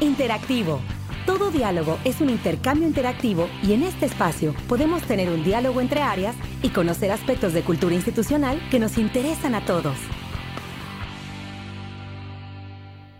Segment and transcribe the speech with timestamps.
[0.00, 0.80] Interactivo.
[1.26, 6.00] Todo diálogo es un intercambio interactivo y en este espacio podemos tener un diálogo entre
[6.00, 9.98] áreas y conocer aspectos de cultura institucional que nos interesan a todos.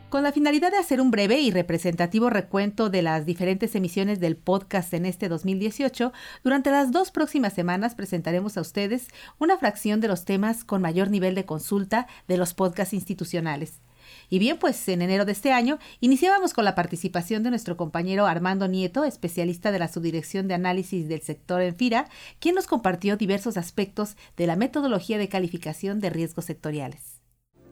[0.08, 4.38] Con la finalidad de hacer un breve y representativo recuento de las diferentes emisiones del
[4.38, 9.08] podcast en este 2018, durante las dos próximas semanas presentaremos a ustedes
[9.38, 13.82] una fracción de los temas con mayor nivel de consulta de los podcasts institucionales.
[14.30, 18.26] Y bien, pues en enero de este año iniciábamos con la participación de nuestro compañero
[18.26, 23.16] Armando Nieto, especialista de la Subdirección de Análisis del Sector en FIRA, quien nos compartió
[23.16, 27.20] diversos aspectos de la metodología de calificación de riesgos sectoriales.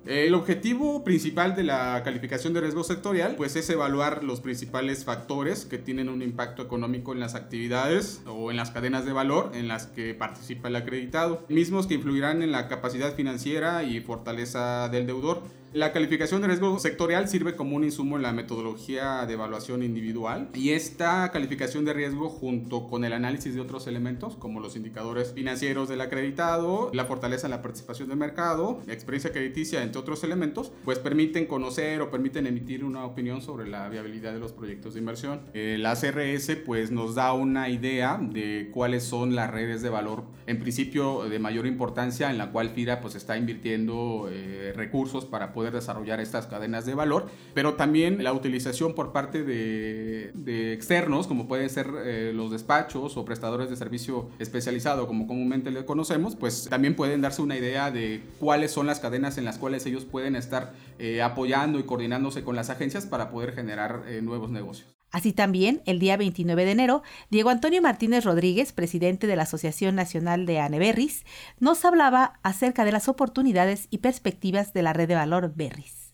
[0.08, 5.66] El objetivo principal de la calificación de riesgo sectorial pues es evaluar los principales factores
[5.66, 9.68] que tienen un impacto económico en las actividades o en las cadenas de valor en
[9.68, 15.06] las que participa el acreditado, mismos que influirán en la capacidad financiera y fortaleza del
[15.06, 15.42] deudor.
[15.74, 20.48] La calificación de riesgo sectorial sirve como un insumo en la metodología de evaluación individual
[20.54, 25.34] y esta calificación de riesgo junto con el análisis de otros elementos como los indicadores
[25.34, 30.24] financieros del acreditado, la fortaleza en la participación del mercado, la experiencia crediticia, entre otros
[30.24, 34.94] elementos, pues permiten conocer o permiten emitir una opinión sobre la viabilidad de los proyectos
[34.94, 35.42] de inversión.
[35.52, 40.58] la CRS pues nos da una idea de cuáles son las redes de valor en
[40.58, 45.57] principio de mayor importancia en la cual FIRA pues está invirtiendo eh, recursos para poder
[45.64, 51.70] desarrollar estas cadenas de valor, pero también la utilización por parte de, externos, como pueden
[51.70, 56.94] ser eh, los despachos o prestadores de servicio especializado, como comúnmente le conocemos, pues también
[56.94, 60.72] pueden darse una idea de cuáles son las cadenas en las cuales ellos pueden estar
[60.98, 64.97] eh, apoyando y coordinándose con las agencias para poder generar eh, nuevos negocios.
[65.10, 69.94] Así también, el día 29 de enero, Diego Antonio Martínez Rodríguez, presidente de la Asociación
[69.94, 71.24] Nacional de Aneberris,
[71.58, 76.07] nos hablaba acerca de las oportunidades y perspectivas de la red de valor Berris.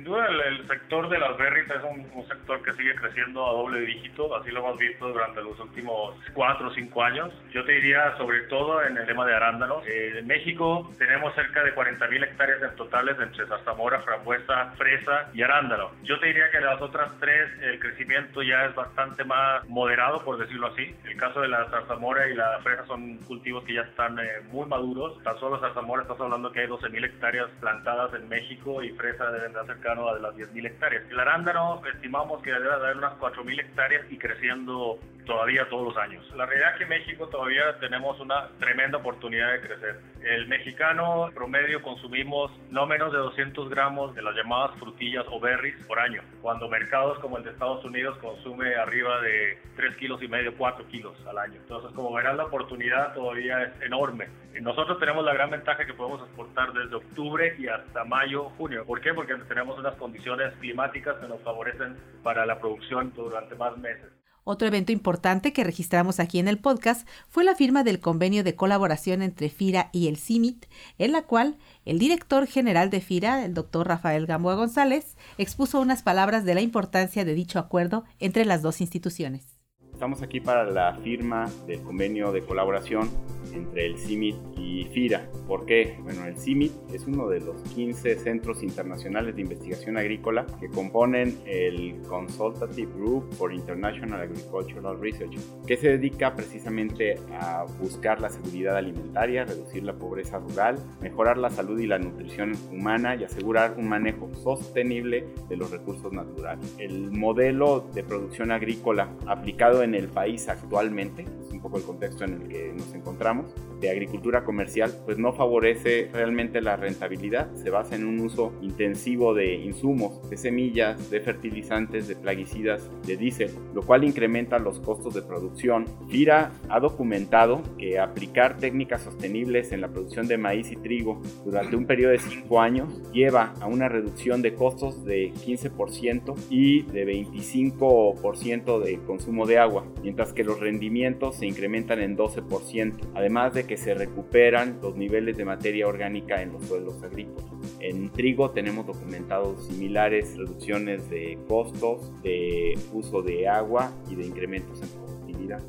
[0.00, 3.80] Sin duda el, sector de las berries es un, sector que sigue creciendo a doble
[3.80, 7.30] dígito, así lo hemos visto durante los últimos cuatro o cinco años.
[7.50, 9.86] Yo te diría sobre todo en el tema de arándanos.
[9.86, 15.28] Eh, en México tenemos cerca de 40 mil hectáreas en totales entre zarzamora, frambuesa, fresa
[15.34, 15.90] y arándano.
[16.02, 20.38] Yo te diría que las otras tres el crecimiento ya es bastante más moderado, por
[20.38, 20.96] decirlo así.
[21.04, 24.66] El caso de la zarzamora y la fresa son cultivos que ya están eh, muy
[24.66, 25.22] maduros.
[25.24, 29.30] Tan solo zarzamora estás hablando que hay 12 mil hectáreas plantadas en México y fresa
[29.30, 31.02] deben de cerca de las 10.000 hectáreas.
[31.10, 36.24] El arándano estimamos que debe haber unas 4.000 hectáreas y creciendo todavía todos los años.
[36.36, 40.00] La realidad es que en México todavía tenemos una tremenda oportunidad de crecer.
[40.22, 45.82] El mexicano promedio consumimos no menos de 200 gramos de las llamadas frutillas o berries
[45.86, 50.28] por año, cuando mercados como el de Estados Unidos consume arriba de 3 kilos y
[50.28, 51.54] medio, 4 kilos al año.
[51.54, 54.28] Entonces, como verán, la oportunidad todavía es enorme.
[54.60, 58.84] Nosotros tenemos la gran ventaja que podemos exportar desde octubre y hasta mayo, junio.
[58.84, 59.14] ¿Por qué?
[59.14, 64.10] Porque tenemos unas condiciones climáticas que nos favorecen para la producción durante más meses.
[64.44, 68.54] Otro evento importante que registramos aquí en el podcast fue la firma del convenio de
[68.54, 70.66] colaboración entre FIRA y el CIMIT,
[70.98, 76.02] en la cual el director general de FIRA, el doctor Rafael Gamboa González, expuso unas
[76.02, 79.58] palabras de la importancia de dicho acuerdo entre las dos instituciones.
[79.92, 83.10] Estamos aquí para la firma del convenio de colaboración
[83.52, 85.28] entre el CIMIT y FIRA.
[85.46, 85.96] ¿Por qué?
[86.02, 91.38] Bueno, el CIMIT es uno de los 15 centros internacionales de investigación agrícola que componen
[91.46, 98.76] el Consultative Group for International Agricultural Research, que se dedica precisamente a buscar la seguridad
[98.76, 103.88] alimentaria, reducir la pobreza rural, mejorar la salud y la nutrición humana y asegurar un
[103.88, 106.74] manejo sostenible de los recursos naturales.
[106.78, 112.24] El modelo de producción agrícola aplicado en el país actualmente, es un poco el contexto
[112.24, 113.69] en el que nos encontramos, vemos.
[113.80, 119.34] De agricultura comercial, pues no favorece realmente la rentabilidad, se basa en un uso intensivo
[119.34, 125.14] de insumos, de semillas, de fertilizantes, de plaguicidas, de diésel, lo cual incrementa los costos
[125.14, 125.86] de producción.
[126.08, 131.76] FIRA ha documentado que aplicar técnicas sostenibles en la producción de maíz y trigo durante
[131.76, 137.06] un periodo de 5 años lleva a una reducción de costos de 15% y de
[137.06, 143.64] 25% de consumo de agua mientras que los rendimientos se incrementan en 12%, además de
[143.70, 147.44] que se recuperan los niveles de materia orgánica en los suelos agrícolas.
[147.78, 154.82] En trigo tenemos documentados similares reducciones de costos, de uso de agua y de incrementos
[154.82, 155.62] en productividad.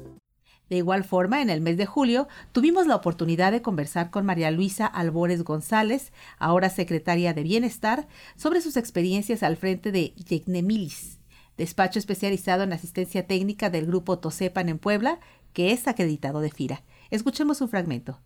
[0.67, 4.49] De igual forma, en el mes de julio tuvimos la oportunidad de conversar con María
[4.49, 11.19] Luisa Albores González, ahora secretaria de Bienestar, sobre sus experiencias al frente de Yecnemilis,
[11.55, 15.19] despacho especializado en asistencia técnica del grupo Tosepan en Puebla,
[15.53, 16.81] que es acreditado de FIRA.
[17.11, 18.17] Escuchemos un fragmento.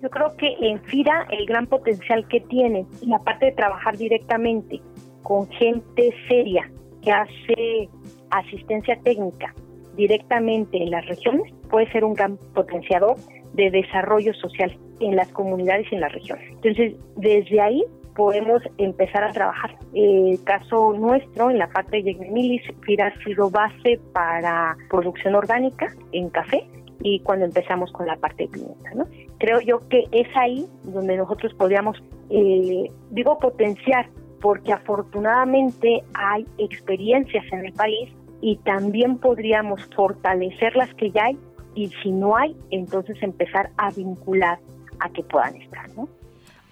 [0.00, 4.80] Yo creo que en FIRA el gran potencial que tiene, la parte de trabajar directamente
[5.22, 6.70] con gente seria,
[7.02, 7.88] que hace
[8.30, 9.54] asistencia técnica
[9.96, 13.16] directamente en las regiones puede ser un gran potenciador
[13.54, 16.48] de desarrollo social en las comunidades y en las regiones.
[16.50, 17.84] Entonces, desde ahí
[18.14, 19.76] podemos empezar a trabajar.
[19.94, 25.94] El caso nuestro en la parte de Yegmemilis, FIRA ha sido base para producción orgánica
[26.12, 26.66] en café
[27.02, 28.60] y cuando empezamos con la parte de.
[28.94, 29.06] ¿no?
[29.38, 34.08] Creo yo que es ahí donde nosotros podríamos, eh, digo, potenciar,
[34.40, 38.10] porque afortunadamente hay experiencias en el país
[38.40, 41.38] y también podríamos fortalecer las que ya hay
[41.74, 44.58] y si no hay, entonces empezar a vincular
[44.98, 46.08] a que puedan estar, ¿no?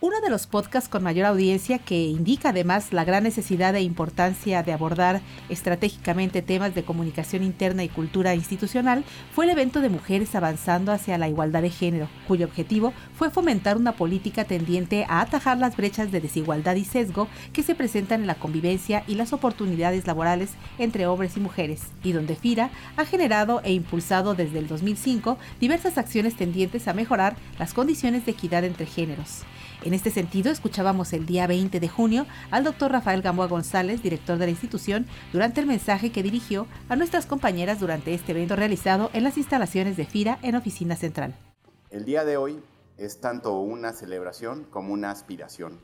[0.01, 4.63] Uno de los podcasts con mayor audiencia que indica además la gran necesidad e importancia
[4.63, 9.03] de abordar estratégicamente temas de comunicación interna y cultura institucional
[9.35, 13.77] fue el evento de Mujeres Avanzando hacia la Igualdad de Género, cuyo objetivo fue fomentar
[13.77, 18.29] una política tendiente a atajar las brechas de desigualdad y sesgo que se presentan en
[18.29, 23.63] la convivencia y las oportunidades laborales entre hombres y mujeres, y donde FIRA ha generado
[23.65, 28.87] e impulsado desde el 2005 diversas acciones tendientes a mejorar las condiciones de equidad entre
[28.87, 29.43] géneros.
[29.89, 34.37] En este sentido, escuchábamos el día 20 de junio al doctor Rafael Gamboa González, director
[34.37, 39.09] de la institución, durante el mensaje que dirigió a nuestras compañeras durante este evento realizado
[39.15, 41.35] en las instalaciones de FIRA en Oficina Central.
[41.89, 42.63] El día de hoy
[42.99, 45.81] es tanto una celebración como una aspiración.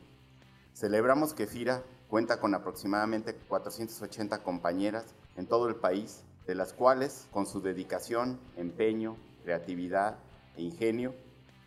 [0.74, 7.26] Celebramos que FIRA cuenta con aproximadamente 480 compañeras en todo el país, de las cuales,
[7.30, 10.18] con su dedicación, empeño, creatividad
[10.58, 11.14] e ingenio,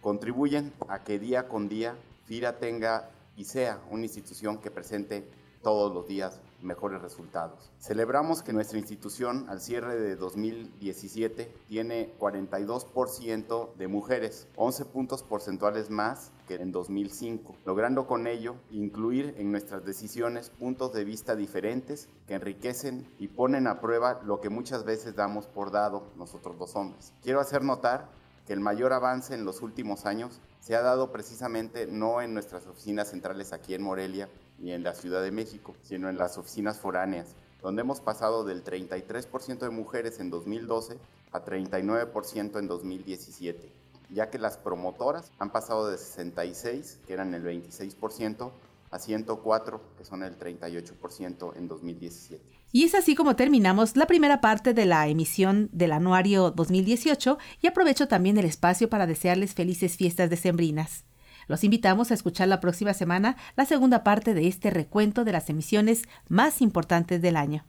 [0.01, 1.95] contribuyen a que día con día
[2.27, 5.27] FIRA tenga y sea una institución que presente
[5.63, 7.71] todos los días mejores resultados.
[7.79, 15.89] Celebramos que nuestra institución al cierre de 2017 tiene 42% de mujeres, 11 puntos porcentuales
[15.89, 22.09] más que en 2005, logrando con ello incluir en nuestras decisiones puntos de vista diferentes
[22.27, 26.75] que enriquecen y ponen a prueba lo que muchas veces damos por dado nosotros los
[26.75, 27.13] hombres.
[27.21, 28.09] Quiero hacer notar
[28.47, 32.65] que el mayor avance en los últimos años se ha dado precisamente no en nuestras
[32.65, 36.79] oficinas centrales aquí en Morelia ni en la Ciudad de México, sino en las oficinas
[36.79, 40.97] foráneas, donde hemos pasado del 33% de mujeres en 2012
[41.33, 43.69] a 39% en 2017,
[44.11, 48.51] ya que las promotoras han pasado de 66, que eran el 26%,
[48.97, 52.43] a 104, que son el 38% en 2017.
[52.71, 57.67] Y es así como terminamos la primera parte de la emisión del anuario 2018 y
[57.67, 61.05] aprovecho también el espacio para desearles felices fiestas decembrinas.
[61.47, 65.49] Los invitamos a escuchar la próxima semana la segunda parte de este recuento de las
[65.49, 67.65] emisiones más importantes del año.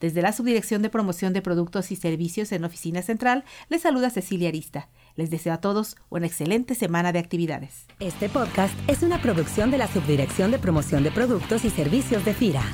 [0.00, 4.48] Desde la Subdirección de Promoción de Productos y Servicios en Oficina Central, les saluda Cecilia
[4.48, 4.88] Arista.
[5.14, 7.86] Les deseo a todos una excelente semana de actividades.
[8.00, 12.34] Este podcast es una producción de la Subdirección de Promoción de Productos y Servicios de
[12.34, 12.64] FIRA.